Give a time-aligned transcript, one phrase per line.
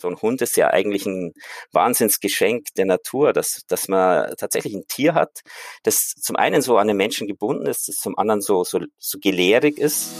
[0.00, 1.32] So ein Hund ist ja eigentlich ein
[1.72, 5.40] Wahnsinnsgeschenk der Natur, dass, dass man tatsächlich ein Tier hat,
[5.82, 9.18] das zum einen so an den Menschen gebunden ist, das zum anderen so, so, so
[9.18, 10.10] gelehrig ist.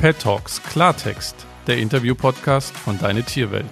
[0.00, 3.66] Pet Talks Klartext, der Interview-Podcast von Deine Tierwelt.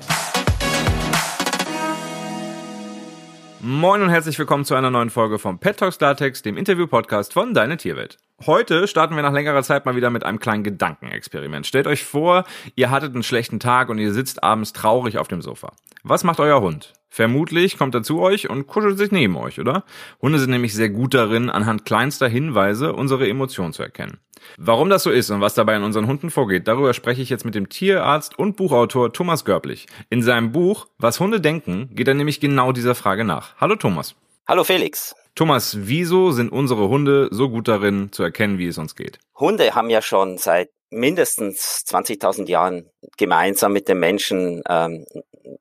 [3.61, 7.55] Moin und herzlich willkommen zu einer neuen Folge vom Pet Talks Klartext, dem Interview-Podcast von
[7.55, 8.19] Deine Tierwelt.
[8.47, 11.67] Heute starten wir nach längerer Zeit mal wieder mit einem kleinen Gedankenexperiment.
[11.67, 12.45] Stellt euch vor,
[12.77, 15.73] ihr hattet einen schlechten Tag und ihr sitzt abends traurig auf dem Sofa.
[16.05, 16.93] Was macht euer Hund?
[17.09, 19.83] Vermutlich kommt er zu euch und kuschelt sich neben euch, oder?
[20.23, 24.19] Hunde sind nämlich sehr gut darin, anhand kleinster Hinweise unsere Emotionen zu erkennen.
[24.57, 27.45] Warum das so ist und was dabei in unseren Hunden vorgeht, darüber spreche ich jetzt
[27.45, 29.87] mit dem Tierarzt und Buchautor Thomas Görblich.
[30.11, 33.57] In seinem Buch Was Hunde denken geht er nämlich genau dieser Frage nach.
[33.57, 34.15] Hallo Thomas.
[34.47, 35.17] Hallo Felix.
[35.39, 39.21] Thomas, wieso sind unsere Hunde so gut darin zu erkennen, wie es uns geht?
[39.39, 45.07] Hunde haben ja schon seit mindestens 20.000 Jahren gemeinsam mit den Menschen ähm,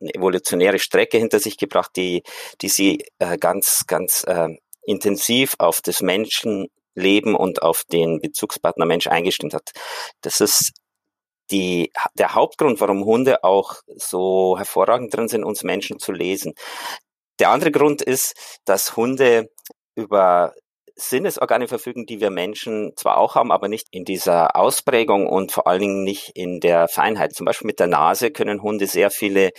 [0.02, 2.24] eine evolutionäre Strecke hinter sich gebracht, die,
[2.60, 4.50] die sie äh, ganz, ganz äh,
[4.82, 9.74] intensiv auf das Menschenleben und auf den Bezugspartner Mensch eingestimmt hat.
[10.22, 10.72] Das ist
[11.52, 16.56] die, der Hauptgrund, warum Hunde auch so hervorragend drin sind, uns Menschen zu lesen.
[17.40, 19.50] Der andere Grund ist, dass Hunde
[19.96, 20.54] über
[21.00, 25.68] Sinnesorgane verfügen, die wir Menschen zwar auch haben, aber nicht in dieser Ausprägung und vor
[25.68, 27.36] allen Dingen nicht in der Feinheit.
[27.36, 29.52] Zum Beispiel mit der Nase können Hunde sehr viele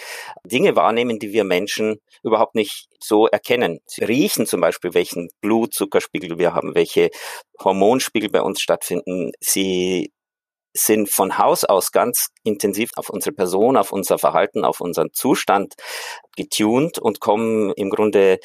[0.45, 3.79] Dinge wahrnehmen, die wir Menschen überhaupt nicht so erkennen.
[3.87, 7.11] Sie riechen zum Beispiel, welchen Blutzuckerspiegel wir haben, welche
[7.63, 9.31] Hormonspiegel bei uns stattfinden.
[9.41, 10.11] Sie
[10.79, 15.75] sind von Haus aus ganz intensiv auf unsere Person, auf unser Verhalten, auf unseren Zustand
[16.37, 18.39] getuned und kommen im Grunde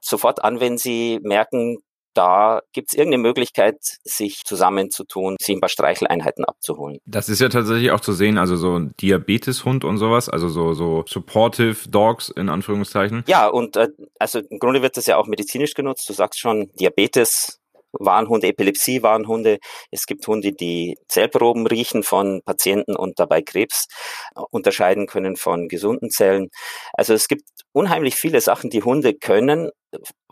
[0.00, 1.78] sofort an, wenn sie merken,
[2.18, 6.98] da gibt es irgendeine Möglichkeit, sich zusammenzutun, sich ein paar Streicheleinheiten abzuholen.
[7.06, 10.74] Das ist ja tatsächlich auch zu sehen, also so ein Diabeteshund und sowas, also so,
[10.74, 13.22] so supportive Dogs in Anführungszeichen.
[13.28, 16.08] Ja, und äh, also im Grunde wird das ja auch medizinisch genutzt.
[16.08, 17.60] Du sagst schon, Diabetes
[17.92, 19.58] Warnhunde, Epilepsie-Warnhunde.
[19.90, 23.86] Es gibt Hunde, die Zellproben riechen von Patienten und dabei Krebs
[24.34, 26.50] äh, unterscheiden können von gesunden Zellen.
[26.92, 29.70] Also es gibt unheimlich viele Sachen, die Hunde können,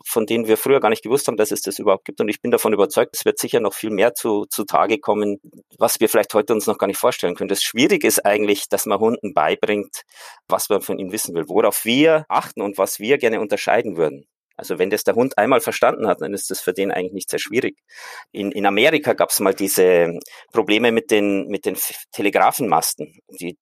[0.04, 2.20] von denen wir früher gar nicht gewusst haben, dass es das überhaupt gibt.
[2.20, 5.38] Und ich bin davon überzeugt, es wird sicher noch viel mehr zu, zu Tage kommen,
[5.78, 7.48] was wir vielleicht heute uns noch gar nicht vorstellen können.
[7.48, 10.02] Das Schwierige ist eigentlich, dass man Hunden beibringt,
[10.48, 14.26] was man von ihnen wissen will, worauf wir achten und was wir gerne unterscheiden würden.
[14.56, 17.30] Also wenn das der Hund einmal verstanden hat, dann ist das für den eigentlich nicht
[17.30, 17.76] sehr schwierig.
[18.32, 20.18] In, in Amerika gab es mal diese
[20.52, 21.76] Probleme mit den, mit den
[22.12, 23.20] Telegrafenmasten.
[23.40, 23.58] Die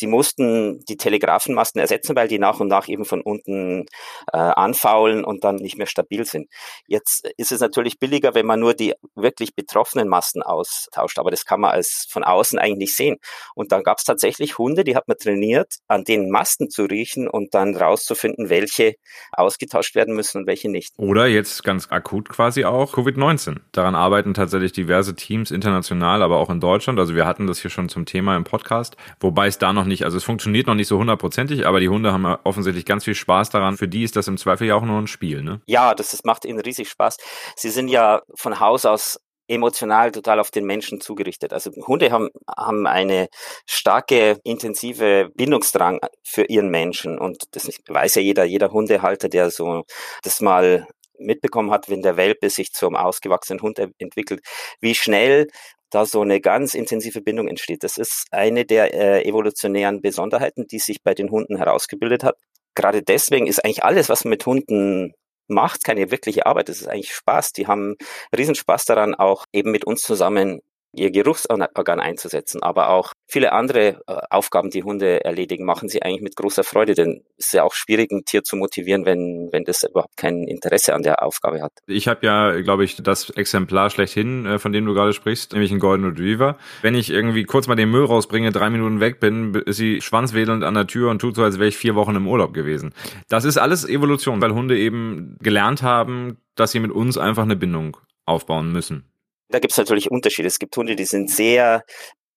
[0.00, 3.86] die mussten die Telegrafenmasten ersetzen, weil die nach und nach eben von unten
[4.32, 6.48] äh, anfaulen und dann nicht mehr stabil sind.
[6.86, 11.44] Jetzt ist es natürlich billiger, wenn man nur die wirklich betroffenen Masten austauscht, aber das
[11.44, 13.16] kann man als von außen eigentlich nicht sehen.
[13.54, 17.28] Und dann gab es tatsächlich Hunde, die hat man trainiert, an den Masten zu riechen
[17.28, 18.94] und dann rauszufinden, welche
[19.32, 20.92] ausgetauscht werden müssen und welche nicht.
[20.96, 23.56] Oder jetzt ganz akut quasi auch Covid-19.
[23.72, 26.98] Daran arbeiten tatsächlich diverse Teams international, aber auch in Deutschland.
[26.98, 29.88] Also wir hatten das hier schon zum Thema im Podcast, wobei es da noch noch
[29.88, 33.14] nicht, also es funktioniert noch nicht so hundertprozentig, aber die Hunde haben offensichtlich ganz viel
[33.14, 33.76] Spaß daran.
[33.76, 35.60] Für die ist das im Zweifel ja auch nur ein Spiel, ne?
[35.66, 37.18] Ja, das, das macht ihnen riesig Spaß.
[37.56, 41.52] Sie sind ja von Haus aus emotional total auf den Menschen zugerichtet.
[41.52, 43.28] Also Hunde haben, haben eine
[43.66, 47.18] starke, intensive Bindungsdrang für ihren Menschen.
[47.18, 49.84] Und das weiß ja jeder, jeder Hundehalter, der so
[50.22, 50.86] das mal
[51.18, 54.40] mitbekommen hat, wenn der Welpe sich zum ausgewachsenen Hund entwickelt,
[54.80, 55.48] wie schnell
[55.94, 57.84] da so eine ganz intensive Bindung entsteht.
[57.84, 62.36] Das ist eine der äh, evolutionären Besonderheiten, die sich bei den Hunden herausgebildet hat.
[62.74, 65.14] Gerade deswegen ist eigentlich alles, was man mit Hunden
[65.46, 66.68] macht, keine wirkliche Arbeit.
[66.68, 67.52] Das ist eigentlich Spaß.
[67.52, 67.96] Die haben
[68.36, 70.60] Riesenspaß daran, auch eben mit uns zusammen
[70.96, 76.22] ihr Geruchsorgan einzusetzen, aber auch viele andere äh, Aufgaben, die Hunde erledigen, machen sie eigentlich
[76.22, 79.64] mit großer Freude, denn es ist ja auch schwierig, ein Tier zu motivieren, wenn, wenn
[79.64, 81.72] das überhaupt kein Interesse an der Aufgabe hat.
[81.86, 85.72] Ich habe ja, glaube ich, das Exemplar schlechthin, äh, von dem du gerade sprichst, nämlich
[85.72, 86.56] ein Golden Retriever.
[86.82, 90.64] Wenn ich irgendwie kurz mal den Müll rausbringe, drei Minuten weg bin, ist sie schwanzwedelnd
[90.64, 92.94] an der Tür und tut so, als wäre ich vier Wochen im Urlaub gewesen.
[93.28, 97.56] Das ist alles Evolution, weil Hunde eben gelernt haben, dass sie mit uns einfach eine
[97.56, 97.96] Bindung
[98.26, 99.04] aufbauen müssen.
[99.48, 100.48] Da gibt es natürlich Unterschiede.
[100.48, 101.84] Es gibt Hunde, die sind sehr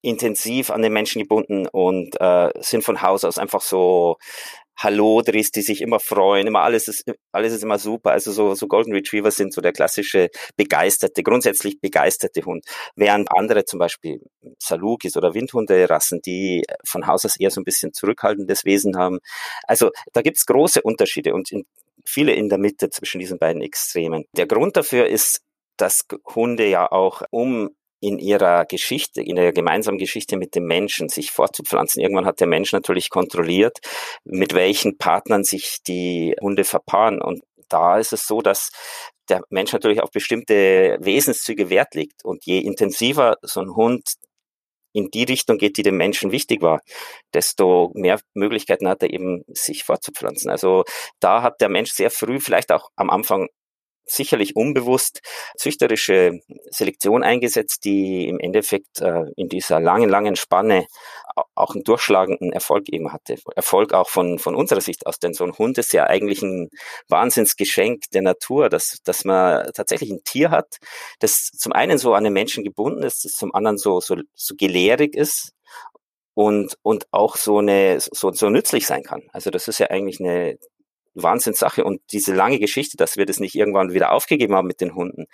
[0.02, 4.18] intensiv an den Menschen gebunden und äh, sind von Haus aus einfach so
[4.78, 8.12] Hallodris, die sich immer freuen, immer alles ist, alles ist immer super.
[8.12, 12.64] Also so, so Golden Retriever sind so der klassische begeisterte, grundsätzlich begeisterte Hund.
[12.96, 14.22] Während andere zum Beispiel
[14.60, 19.18] Salukis oder Windhunderassen, die von Haus aus eher so ein bisschen zurückhaltendes Wesen haben.
[19.64, 21.66] Also da gibt's große Unterschiede und in,
[22.06, 24.26] viele in der Mitte zwischen diesen beiden Extremen.
[24.34, 25.42] Der Grund dafür ist
[25.78, 27.70] dass Hunde ja auch, um
[28.00, 32.02] in ihrer Geschichte, in der gemeinsamen Geschichte mit dem Menschen sich fortzupflanzen.
[32.02, 33.80] Irgendwann hat der Mensch natürlich kontrolliert,
[34.24, 37.22] mit welchen Partnern sich die Hunde verpaaren.
[37.22, 38.72] Und da ist es so, dass
[39.30, 42.24] der Mensch natürlich auf bestimmte Wesenszüge Wert legt.
[42.24, 44.04] Und je intensiver so ein Hund
[44.94, 46.82] in die Richtung geht, die dem Menschen wichtig war,
[47.34, 50.50] desto mehr Möglichkeiten hat er eben, sich fortzupflanzen.
[50.50, 50.86] Also
[51.20, 53.48] da hat der Mensch sehr früh, vielleicht auch am Anfang
[54.08, 55.22] sicherlich unbewusst
[55.58, 56.40] züchterische
[56.70, 60.88] Selektion eingesetzt, die im Endeffekt äh, in dieser langen, langen Spanne
[61.54, 63.38] auch einen durchschlagenden Erfolg eben hatte.
[63.56, 66.70] Erfolg auch von, von unserer Sicht aus, denn so ein Hund ist ja eigentlich ein
[67.10, 70.78] Wahnsinnsgeschenk der Natur, dass, dass man tatsächlich ein Tier hat,
[71.20, 74.56] das zum einen so an den Menschen gebunden ist, das zum anderen so, so, so
[74.56, 75.54] gelehrig ist,
[76.34, 79.24] und, und auch so eine, so, so nützlich sein kann.
[79.34, 80.60] Also das ist ja eigentlich eine
[81.24, 81.84] Wahnsinnssache.
[81.84, 85.26] Und diese lange Geschichte, dass wir das nicht irgendwann wieder aufgegeben haben mit den Hunden,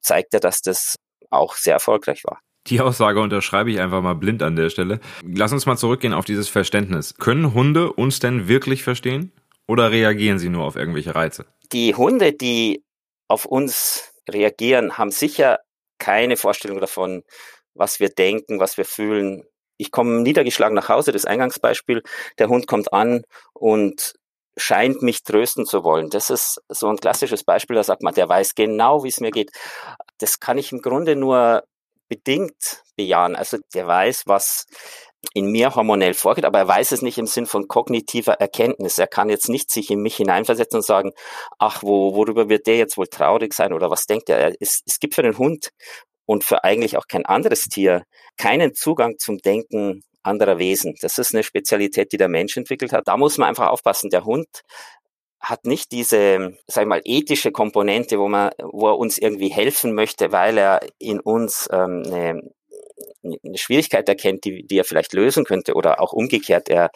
[0.00, 0.96] zeigt ja, dass das
[1.30, 2.40] auch sehr erfolgreich war.
[2.68, 5.00] Die Aussage unterschreibe ich einfach mal blind an der Stelle.
[5.22, 7.14] Lass uns mal zurückgehen auf dieses Verständnis.
[7.14, 9.32] Können Hunde uns denn wirklich verstehen?
[9.68, 11.46] Oder reagieren sie nur auf irgendwelche Reize?
[11.72, 12.84] Die Hunde, die
[13.28, 15.58] auf uns reagieren, haben sicher
[15.98, 17.22] keine Vorstellung davon,
[17.74, 19.44] was wir denken, was wir fühlen.
[19.76, 22.02] Ich komme niedergeschlagen nach Hause, das Eingangsbeispiel.
[22.38, 23.22] Der Hund kommt an
[23.52, 24.14] und
[24.56, 26.10] scheint mich trösten zu wollen.
[26.10, 29.30] Das ist so ein klassisches Beispiel, da sagt man, der weiß genau, wie es mir
[29.30, 29.50] geht.
[30.18, 31.64] Das kann ich im Grunde nur
[32.08, 33.36] bedingt bejahen.
[33.36, 34.66] Also der weiß, was
[35.34, 38.98] in mir hormonell vorgeht, aber er weiß es nicht im Sinn von kognitiver Erkenntnis.
[38.98, 41.12] Er kann jetzt nicht sich in mich hineinversetzen und sagen,
[41.58, 44.54] ach, wo, worüber wird der jetzt wohl traurig sein oder was denkt er?
[44.60, 45.70] Es, es gibt für den Hund
[46.26, 48.04] und für eigentlich auch kein anderes Tier
[48.36, 50.94] keinen Zugang zum Denken anderer Wesen.
[51.00, 53.08] Das ist eine Spezialität, die der Mensch entwickelt hat.
[53.08, 54.10] Da muss man einfach aufpassen.
[54.10, 54.62] Der Hund
[55.40, 59.94] hat nicht diese, sag ich mal, ethische Komponente, wo man, wo er uns irgendwie helfen
[59.94, 62.50] möchte, weil er in uns ähm, eine,
[63.22, 66.68] eine Schwierigkeit erkennt, die, die er vielleicht lösen könnte oder auch umgekehrt.
[66.68, 66.90] Er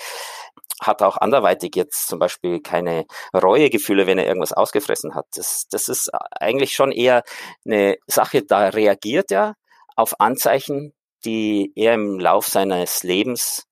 [0.80, 3.04] hat auch anderweitig jetzt zum Beispiel keine
[3.34, 5.26] Reuegefühle, wenn er irgendwas ausgefressen hat.
[5.34, 7.22] Das, das ist eigentlich schon eher
[7.64, 9.54] eine Sache, da reagiert er
[9.94, 10.94] auf Anzeichen,
[11.24, 13.66] die er im Lauf seines Lebens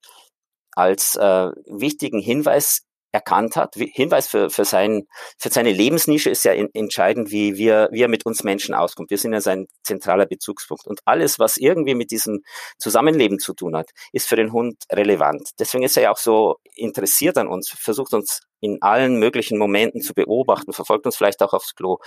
[0.73, 3.75] als äh, wichtigen Hinweis erkannt hat.
[3.75, 5.07] Hinweis für, für, sein,
[5.39, 9.11] für seine Lebensnische ist ja in, entscheidend, wie, wir, wie er mit uns Menschen auskommt.
[9.11, 10.87] Wir sind ja sein zentraler Bezugspunkt.
[10.87, 12.43] Und alles, was irgendwie mit diesem
[12.79, 15.51] Zusammenleben zu tun hat, ist für den Hund relevant.
[15.59, 20.03] Deswegen ist er ja auch so interessiert an uns, versucht uns in allen möglichen Momenten
[20.03, 21.99] zu beobachten, verfolgt uns vielleicht auch aufs Klo.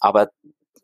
[0.00, 0.30] Aber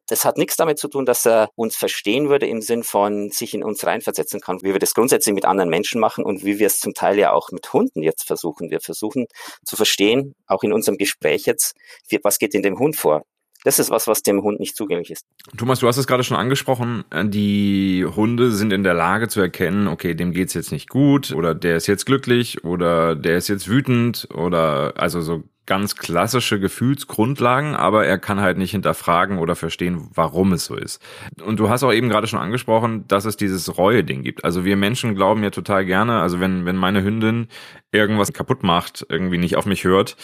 [0.06, 3.54] das hat nichts damit zu tun, dass er uns verstehen würde im Sinn von sich
[3.54, 6.66] in uns reinversetzen kann, wie wir das grundsätzlich mit anderen Menschen machen und wie wir
[6.66, 8.70] es zum Teil ja auch mit Hunden jetzt versuchen.
[8.70, 9.26] Wir versuchen
[9.64, 11.74] zu verstehen, auch in unserem Gespräch jetzt,
[12.22, 13.22] was geht in dem Hund vor.
[13.64, 15.26] Das ist was, was dem Hund nicht zugänglich ist.
[15.56, 17.04] Thomas, du hast es gerade schon angesprochen.
[17.24, 21.52] Die Hunde sind in der Lage zu erkennen, okay, dem geht's jetzt nicht gut oder
[21.52, 27.74] der ist jetzt glücklich oder der ist jetzt wütend oder also so ganz klassische Gefühlsgrundlagen,
[27.74, 31.02] aber er kann halt nicht hinterfragen oder verstehen, warum es so ist.
[31.44, 34.44] Und du hast auch eben gerade schon angesprochen, dass es dieses Reue-Ding gibt.
[34.44, 37.48] Also wir Menschen glauben ja total gerne, also wenn, wenn meine Hündin
[37.96, 40.16] irgendwas kaputt macht, irgendwie nicht auf mich hört,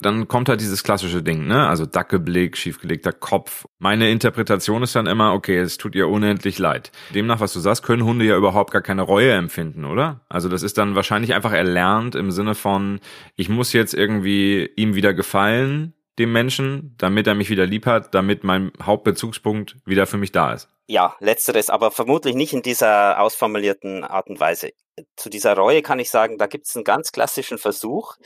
[0.00, 1.66] dann kommt halt dieses klassische Ding, ne?
[1.66, 3.66] Also Dackelblick, schiefgelegter Kopf.
[3.78, 6.92] Meine Interpretation ist dann immer, okay, es tut ihr unendlich leid.
[7.14, 10.20] Demnach, was du sagst, können Hunde ja überhaupt gar keine Reue empfinden, oder?
[10.28, 13.00] Also das ist dann wahrscheinlich einfach erlernt im Sinne von,
[13.36, 18.14] ich muss jetzt irgendwie ihm wieder gefallen, dem Menschen, damit er mich wieder lieb hat,
[18.14, 20.68] damit mein Hauptbezugspunkt wieder für mich da ist.
[20.86, 24.70] Ja, letzteres, aber vermutlich nicht in dieser ausformulierten Art und Weise.
[25.16, 28.16] Zu dieser Reue kann ich sagen, da gibt es einen ganz klassischen Versuch,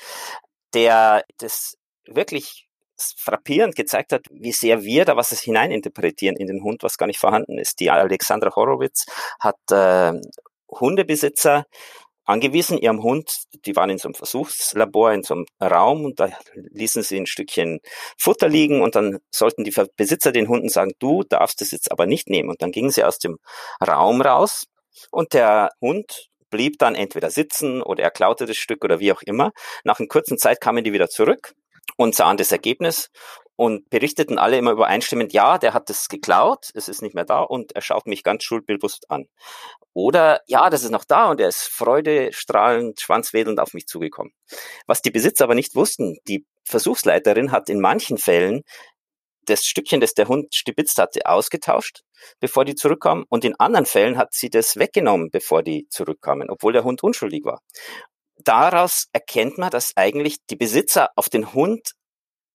[0.74, 6.82] der das wirklich frappierend gezeigt hat, wie sehr wir da was hineininterpretieren in den Hund,
[6.82, 7.80] was gar nicht vorhanden ist.
[7.80, 9.06] Die Alexandra Horowitz
[9.40, 10.12] hat äh,
[10.68, 11.66] Hundebesitzer
[12.32, 16.30] angewiesen, ihrem Hund, die waren in so einem Versuchslabor, in so einem Raum und da
[16.54, 17.80] ließen sie ein Stückchen
[18.18, 22.06] Futter liegen und dann sollten die Besitzer den Hunden sagen, du darfst es jetzt aber
[22.06, 22.50] nicht nehmen.
[22.50, 23.38] Und dann gingen sie aus dem
[23.86, 24.64] Raum raus
[25.10, 29.22] und der Hund blieb dann entweder sitzen oder er klaute das Stück oder wie auch
[29.22, 29.52] immer.
[29.84, 31.54] Nach einer kurzen Zeit kamen die wieder zurück
[31.96, 33.10] und sahen das Ergebnis
[33.56, 37.42] und berichteten alle immer übereinstimmend, ja, der hat es geklaut, es ist nicht mehr da
[37.42, 39.26] und er schaut mich ganz schuldbewusst an.
[39.92, 44.32] Oder ja, das ist noch da und er ist freudestrahlend, schwanzwedelnd auf mich zugekommen.
[44.86, 48.62] Was die Besitzer aber nicht wussten, die Versuchsleiterin hat in manchen Fällen
[49.44, 52.02] das Stückchen, das der Hund stibitzt hatte, ausgetauscht,
[52.40, 53.24] bevor die zurückkamen.
[53.28, 57.44] Und in anderen Fällen hat sie das weggenommen, bevor die zurückkamen, obwohl der Hund unschuldig
[57.44, 57.60] war.
[58.38, 61.92] Daraus erkennt man, dass eigentlich die Besitzer auf den Hund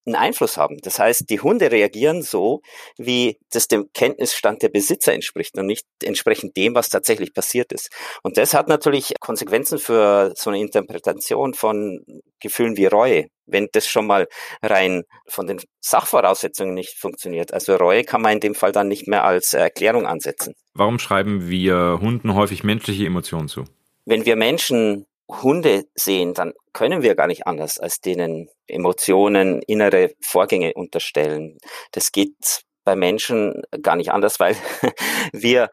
[0.07, 0.77] einen Einfluss haben.
[0.81, 2.61] Das heißt, die Hunde reagieren so,
[2.97, 7.89] wie das dem Kenntnisstand der Besitzer entspricht und nicht entsprechend dem, was tatsächlich passiert ist.
[8.23, 12.03] Und das hat natürlich Konsequenzen für so eine Interpretation von
[12.39, 14.27] Gefühlen wie Reue, wenn das schon mal
[14.61, 17.53] rein von den Sachvoraussetzungen nicht funktioniert.
[17.53, 20.53] Also Reue kann man in dem Fall dann nicht mehr als Erklärung ansetzen.
[20.73, 23.65] Warum schreiben wir Hunden häufig menschliche Emotionen zu?
[24.05, 30.11] Wenn wir Menschen Hunde sehen, dann können wir gar nicht anders, als denen Emotionen, innere
[30.21, 31.57] Vorgänge unterstellen.
[31.91, 34.55] Das geht bei Menschen gar nicht anders, weil
[35.33, 35.69] wir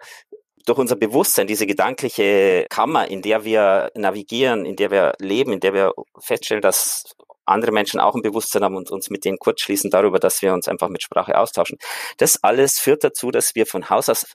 [0.67, 5.61] durch unser Bewusstsein, diese gedankliche Kammer, in der wir navigieren, in der wir leben, in
[5.61, 7.05] der wir feststellen, dass
[7.45, 10.67] andere Menschen auch ein Bewusstsein haben und uns mit denen kurzschließen darüber, dass wir uns
[10.67, 11.79] einfach mit Sprache austauschen.
[12.17, 14.27] Das alles führt dazu, dass wir von Haus aus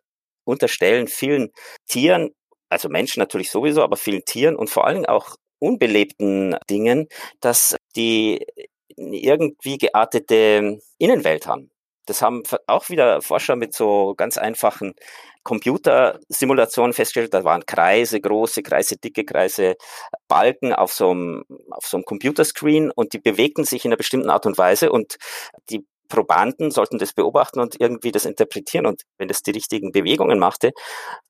[0.46, 1.52] unterstellen, vielen
[1.88, 2.32] Tieren
[2.70, 7.08] also Menschen natürlich sowieso, aber vielen Tieren und vor allen Dingen auch unbelebten Dingen,
[7.42, 8.46] dass die
[8.96, 11.72] irgendwie geartete Innenwelt haben.
[12.06, 14.96] Das haben auch wieder Forscher mit so ganz einfachen
[15.44, 17.34] Computersimulationen festgestellt.
[17.36, 19.76] Da waren Kreise, große Kreise, dicke Kreise,
[20.28, 24.32] Balken auf so einem, auf so einem Computerscreen und die bewegten sich in einer bestimmten
[24.32, 25.18] Art und Weise und
[25.70, 28.86] die Probanden sollten das beobachten und irgendwie das interpretieren.
[28.86, 30.72] Und wenn das die richtigen Bewegungen machte,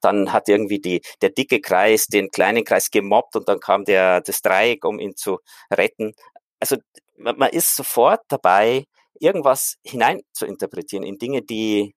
[0.02, 4.22] dann hat irgendwie die, der dicke Kreis den kleinen Kreis gemobbt und dann kam der,
[4.22, 5.40] das Dreieck, um ihn zu
[5.72, 6.14] retten.
[6.60, 6.78] Also
[7.18, 8.86] man ist sofort dabei,
[9.20, 11.94] irgendwas hinein zu interpretieren in Dinge, die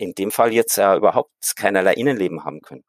[0.00, 2.84] in dem Fall jetzt ja überhaupt keinerlei Innenleben haben können.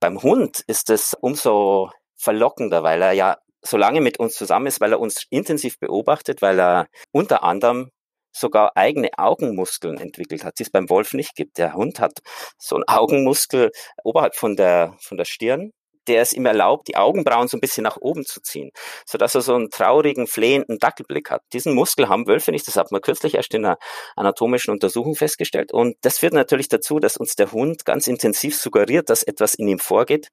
[0.00, 4.80] Beim Hund ist es umso verlockender, weil er ja so lange mit uns zusammen ist,
[4.80, 7.90] weil er uns intensiv beobachtet, weil er unter anderem
[8.36, 11.58] sogar eigene Augenmuskeln entwickelt hat, die es beim Wolf nicht gibt.
[11.58, 12.20] Der Hund hat
[12.58, 13.70] so einen Augenmuskel
[14.04, 15.72] oberhalb von der, von der Stirn,
[16.06, 18.70] der es ihm erlaubt, die Augenbrauen so ein bisschen nach oben zu ziehen,
[19.04, 21.42] so dass er so einen traurigen, flehenden Dackelblick hat.
[21.52, 23.78] Diesen Muskel haben Wölfe nicht, das hat man kürzlich erst in einer
[24.14, 25.72] anatomischen Untersuchung festgestellt.
[25.72, 29.68] Und das führt natürlich dazu, dass uns der Hund ganz intensiv suggeriert, dass etwas in
[29.68, 30.28] ihm vorgeht,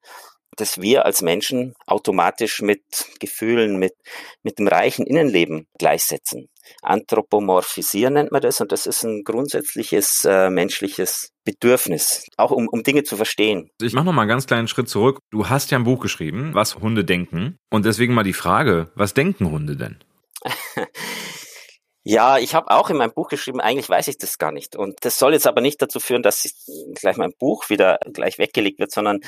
[0.57, 2.81] das wir als Menschen automatisch mit
[3.19, 3.93] Gefühlen, mit,
[4.43, 6.47] mit dem reichen Innenleben gleichsetzen.
[6.81, 12.83] Anthropomorphisieren nennt man das und das ist ein grundsätzliches äh, menschliches Bedürfnis, auch um, um
[12.83, 13.69] Dinge zu verstehen.
[13.81, 15.19] Ich mache noch mal einen ganz kleinen Schritt zurück.
[15.31, 19.13] Du hast ja ein Buch geschrieben, was Hunde denken und deswegen mal die Frage, was
[19.13, 19.99] denken Hunde denn?
[22.05, 24.75] Ja, ich habe auch in meinem Buch geschrieben, eigentlich weiß ich das gar nicht.
[24.75, 26.43] Und das soll jetzt aber nicht dazu führen, dass
[26.95, 29.21] gleich mein Buch wieder gleich weggelegt wird, sondern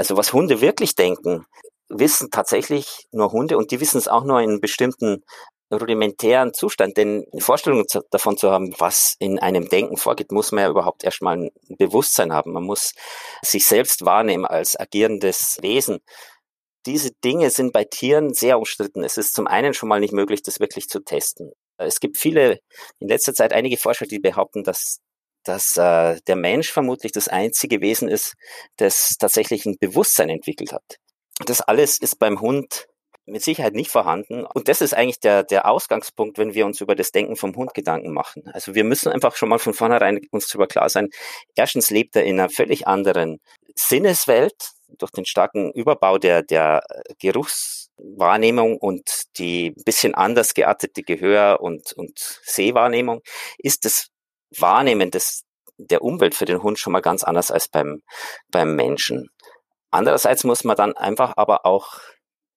[0.00, 1.44] also was Hunde wirklich denken,
[1.90, 5.22] wissen tatsächlich nur Hunde und die wissen es auch nur in einem bestimmten
[5.70, 6.96] rudimentären Zustand.
[6.96, 11.04] Denn eine Vorstellung davon zu haben, was in einem Denken vorgeht, muss man ja überhaupt
[11.04, 12.52] erstmal ein Bewusstsein haben.
[12.54, 12.94] Man muss
[13.42, 15.98] sich selbst wahrnehmen als agierendes Wesen.
[16.86, 19.04] Diese Dinge sind bei Tieren sehr umstritten.
[19.04, 21.52] Es ist zum einen schon mal nicht möglich, das wirklich zu testen.
[21.76, 22.60] Es gibt viele,
[23.00, 25.00] in letzter Zeit einige Forscher, die behaupten, dass
[25.44, 28.34] dass äh, der Mensch vermutlich das einzige Wesen ist,
[28.76, 30.98] das tatsächlich ein Bewusstsein entwickelt hat.
[31.46, 32.86] Das alles ist beim Hund
[33.30, 34.44] mit Sicherheit nicht vorhanden.
[34.44, 37.74] Und das ist eigentlich der, der Ausgangspunkt, wenn wir uns über das Denken vom Hund
[37.74, 38.42] Gedanken machen.
[38.52, 41.08] Also wir müssen einfach schon mal von vornherein uns darüber klar sein.
[41.54, 43.40] Erstens lebt er in einer völlig anderen
[43.74, 46.82] Sinneswelt durch den starken Überbau der, der
[47.20, 53.20] Geruchswahrnehmung und die bisschen anders geartete Gehör- und, und Sehwahrnehmung
[53.58, 54.08] ist das
[54.58, 55.44] Wahrnehmen des,
[55.76, 58.02] der Umwelt für den Hund schon mal ganz anders als beim,
[58.50, 59.28] beim Menschen.
[59.90, 61.98] Andererseits muss man dann einfach aber auch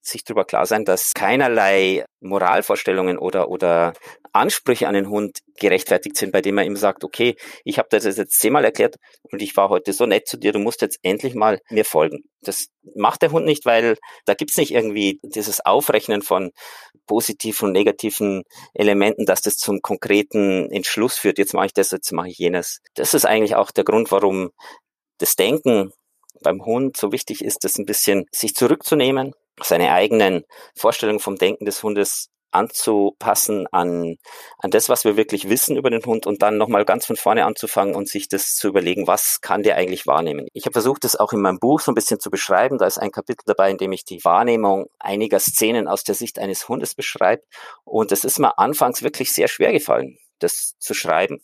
[0.06, 3.94] sich darüber klar sein, dass keinerlei Moralvorstellungen oder, oder
[4.32, 8.04] Ansprüche an den Hund gerechtfertigt sind, bei dem man ihm sagt, okay, ich habe das
[8.04, 11.36] jetzt zehnmal erklärt und ich war heute so nett zu dir, du musst jetzt endlich
[11.36, 12.24] mal mir folgen.
[12.42, 16.52] Das macht der Hund nicht, weil da gibt's nicht irgendwie dieses Aufrechnen von
[17.06, 18.44] positiven und negativen
[18.74, 22.80] Elementen, dass das zum konkreten Entschluss führt, jetzt mache ich das, jetzt mache ich jenes.
[22.96, 24.52] Das ist eigentlich auch der Grund, warum
[25.20, 25.92] das Denken
[26.42, 29.34] beim Hund so wichtig ist, das ein bisschen sich zurückzunehmen,
[29.66, 30.44] seine eigenen
[30.76, 34.18] Vorstellungen vom Denken des Hundes anzupassen an,
[34.60, 37.46] an das, was wir wirklich wissen über den Hund und dann nochmal ganz von vorne
[37.46, 40.48] anzufangen und sich das zu überlegen, was kann der eigentlich wahrnehmen.
[40.54, 42.78] Ich habe versucht, das auch in meinem Buch so ein bisschen zu beschreiben.
[42.78, 46.40] Da ist ein Kapitel dabei, in dem ich die Wahrnehmung einiger Szenen aus der Sicht
[46.40, 47.44] eines Hundes beschreibe.
[47.84, 51.42] Und es ist mir anfangs wirklich sehr schwer gefallen, das zu schreiben.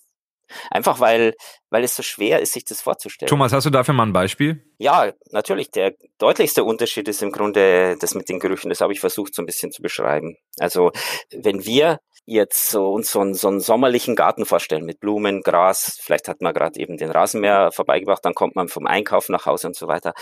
[0.71, 1.35] Einfach weil,
[1.69, 3.29] weil es so schwer ist, sich das vorzustellen.
[3.29, 4.63] Thomas, hast du dafür mal ein Beispiel?
[4.77, 5.71] Ja, natürlich.
[5.71, 8.69] Der deutlichste Unterschied ist im Grunde das mit den Gerüchen.
[8.69, 10.37] Das habe ich versucht so ein bisschen zu beschreiben.
[10.57, 10.91] Also
[11.31, 15.97] wenn wir jetzt so uns so einen, so einen sommerlichen Garten vorstellen mit Blumen, Gras,
[15.99, 19.67] vielleicht hat man gerade eben den Rasenmäher vorbeigebracht, dann kommt man vom Einkaufen nach Hause
[19.67, 20.13] und so weiter.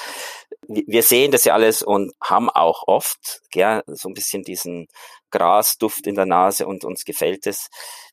[0.68, 4.88] Wir sehen das ja alles und haben auch oft gern so ein bisschen diesen
[5.32, 7.70] Grasduft in der Nase und uns gefällt es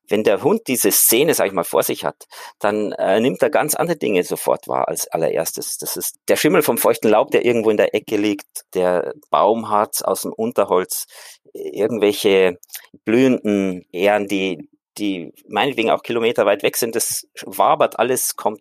[0.08, 2.26] wenn der Hund diese Szene, sag ich mal, vor sich hat,
[2.58, 5.78] dann äh, nimmt er ganz andere Dinge sofort wahr als allererstes.
[5.78, 10.02] Das ist der Schimmel vom feuchten Laub, der irgendwo in der Ecke liegt, der Baumharz
[10.02, 11.06] aus dem Unterholz,
[11.52, 12.58] irgendwelche
[13.04, 14.68] blühenden Ähren, die
[14.98, 18.60] die meinetwegen auch kilometerweit weg sind, das wabert alles, kommt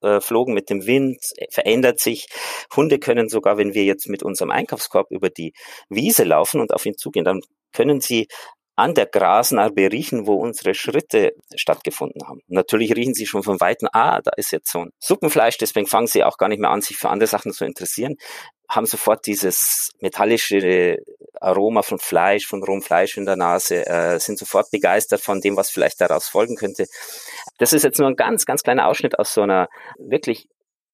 [0.00, 1.18] dahergeflogen mit dem Wind,
[1.50, 2.26] verändert sich.
[2.74, 5.52] Hunde können sogar, wenn wir jetzt mit unserem Einkaufskorb über die
[5.88, 7.40] Wiese laufen und auf ihn zugehen, dann
[7.72, 8.28] können sie
[8.78, 12.40] an der Grasnarbe riechen, wo unsere Schritte stattgefunden haben.
[12.46, 16.06] Natürlich riechen sie schon von Weitem, ah, da ist jetzt so ein Suppenfleisch, deswegen fangen
[16.06, 18.16] sie auch gar nicht mehr an, sich für andere Sachen zu interessieren,
[18.68, 20.98] haben sofort dieses metallische
[21.40, 25.56] Aroma von Fleisch, von rohem Fleisch in der Nase, äh, sind sofort begeistert von dem,
[25.56, 26.86] was vielleicht daraus folgen könnte.
[27.58, 29.68] Das ist jetzt nur ein ganz, ganz kleiner Ausschnitt aus so einer
[29.98, 30.48] wirklich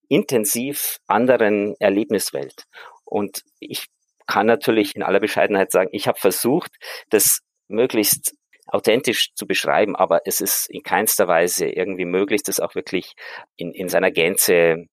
[0.08, 2.64] intensiv anderen Erlebniswelt.
[3.04, 3.86] Und ich
[4.26, 6.72] kann natürlich in aller Bescheidenheit sagen, ich habe versucht,
[7.10, 8.34] das möglichst
[8.66, 13.14] authentisch zu beschreiben, aber es ist in keinster Weise irgendwie möglich, das auch wirklich
[13.56, 14.86] in, in seiner Gänze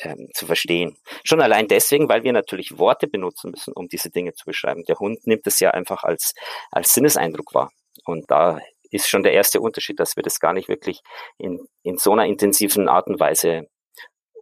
[0.00, 0.96] ähm, zu verstehen.
[1.24, 4.84] Schon allein deswegen, weil wir natürlich Worte benutzen müssen, um diese Dinge zu beschreiben.
[4.84, 6.34] Der Hund nimmt es ja einfach als,
[6.70, 7.70] als Sinneseindruck wahr.
[8.04, 8.60] Und da
[8.90, 11.00] ist schon der erste Unterschied, dass wir das gar nicht wirklich
[11.38, 13.68] in, in so einer intensiven Art und Weise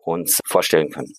[0.04, 1.12] uns vorstellen können.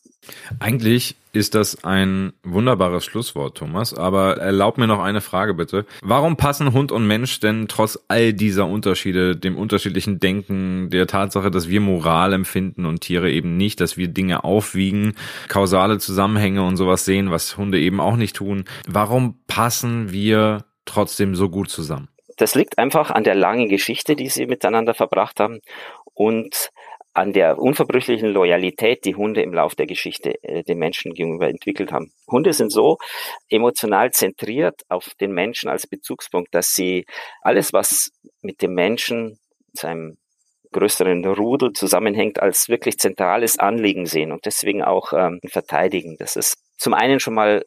[0.60, 5.86] Eigentlich ist das ein wunderbares Schlusswort, Thomas, aber erlaub mir noch eine Frage bitte.
[6.02, 11.52] Warum passen Hund und Mensch denn trotz all dieser Unterschiede, dem unterschiedlichen Denken, der Tatsache,
[11.52, 15.16] dass wir Moral empfinden und Tiere eben nicht, dass wir Dinge aufwiegen,
[15.48, 21.36] kausale Zusammenhänge und sowas sehen, was Hunde eben auch nicht tun, warum passen wir trotzdem
[21.36, 22.08] so gut zusammen?
[22.38, 25.62] Das liegt einfach an der langen Geschichte, die sie miteinander verbracht haben
[26.14, 26.72] und
[27.16, 31.92] an der unverbrüchlichen Loyalität, die Hunde im Laufe der Geschichte äh, den Menschen gegenüber entwickelt
[31.92, 32.12] haben.
[32.30, 32.98] Hunde sind so
[33.50, 37.06] emotional zentriert auf den Menschen als Bezugspunkt, dass sie
[37.42, 39.40] alles, was mit dem Menschen,
[39.74, 40.18] seinem
[40.74, 46.18] größeren Rudel zusammenhängt, als wirklich zentrales Anliegen sehen und deswegen auch ähm, verteidigen.
[46.20, 47.64] Das ist zum einen schon mal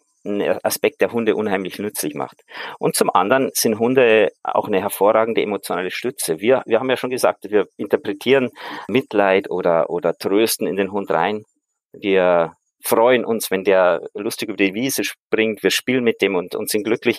[0.63, 2.43] Aspekt, der Hunde unheimlich nützlich macht.
[2.79, 6.41] Und zum anderen sind Hunde auch eine hervorragende emotionale Stütze.
[6.41, 8.51] Wir, wir haben ja schon gesagt, wir interpretieren
[8.89, 11.45] Mitleid oder, oder Trösten in den Hund rein.
[11.93, 12.53] Wir
[12.85, 15.63] freuen uns, wenn der lustig über die Wiese springt.
[15.63, 17.19] Wir spielen mit dem und, und sind glücklich.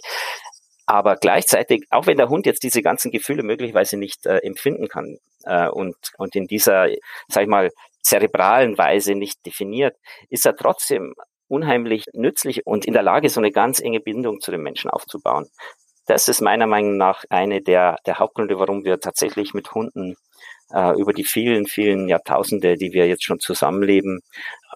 [0.85, 5.17] Aber gleichzeitig, auch wenn der Hund jetzt diese ganzen Gefühle möglicherweise nicht äh, empfinden kann
[5.43, 6.87] äh, und, und in dieser,
[7.27, 7.69] sag ich mal,
[8.01, 9.95] zerebralen Weise nicht definiert,
[10.29, 11.13] ist er trotzdem
[11.49, 15.47] unheimlich nützlich und in der Lage, so eine ganz enge Bindung zu den Menschen aufzubauen.
[16.05, 20.15] Das ist meiner Meinung nach eine der, der Hauptgründe, warum wir tatsächlich mit Hunden
[20.73, 24.21] äh, über die vielen, vielen Jahrtausende, die wir jetzt schon zusammenleben,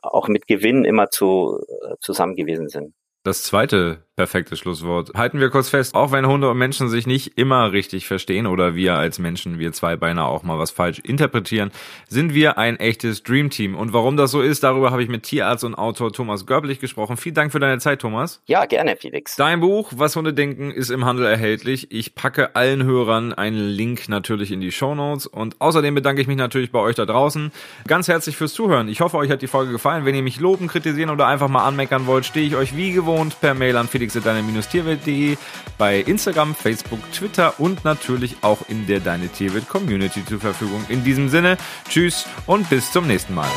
[0.01, 2.93] auch mit Gewinn immer zu, äh, zusammen gewesen sind.
[3.25, 5.11] Das zweite perfekte Schlusswort.
[5.15, 8.75] Halten wir kurz fest, auch wenn Hunde und Menschen sich nicht immer richtig verstehen oder
[8.75, 11.71] wir als Menschen, wir Zweibeiner auch mal was falsch interpretieren,
[12.07, 13.75] sind wir ein echtes Dreamteam.
[13.75, 17.17] Und warum das so ist, darüber habe ich mit Tierarzt und Autor Thomas Görblich gesprochen.
[17.17, 18.41] Vielen Dank für deine Zeit, Thomas.
[18.45, 19.35] Ja, gerne, Felix.
[19.35, 21.91] Dein Buch, Was Hunde denken, ist im Handel erhältlich.
[21.91, 26.27] Ich packe allen Hörern einen Link natürlich in die Show Notes und außerdem bedanke ich
[26.27, 27.51] mich natürlich bei euch da draußen.
[27.87, 28.89] Ganz herzlich fürs Zuhören.
[28.89, 30.05] Ich hoffe, euch hat die Folge gefallen.
[30.05, 33.12] Wenn ihr mich loben, kritisieren oder einfach mal anmeckern wollt, stehe ich euch wie gewohnt
[33.13, 35.37] gewohnt per Mail an felix.deine-tierwelt.de,
[35.77, 40.83] bei Instagram, Facebook, Twitter und natürlich auch in der Deine Tierwelt Community zur Verfügung.
[40.89, 43.49] In diesem Sinne, tschüss und bis zum nächsten Mal.